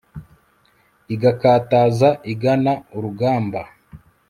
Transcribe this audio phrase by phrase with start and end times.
[1.13, 3.61] igakataza igana urugamba